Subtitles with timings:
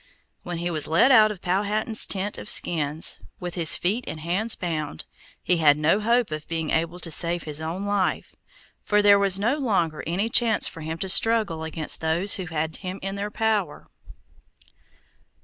[0.41, 4.55] When he was led out of Powhatan's tent of skins, with his feet and hands
[4.55, 5.05] bound,
[5.43, 8.35] he had no hope of being able to save his own life,
[8.83, 12.77] for there was no longer any chance for him to struggle against those who had
[12.77, 13.85] him in their power.